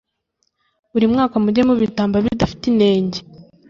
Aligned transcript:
buri 0.91 1.05
mwaka 1.13 1.35
mujye 1.43 1.61
mubitamba 1.69 2.17
bidafite 2.25 2.63
inenge 2.71 3.19